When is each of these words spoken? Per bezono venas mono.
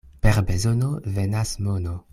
Per 0.27 0.37
bezono 0.47 0.89
venas 1.19 1.57
mono. 1.69 1.99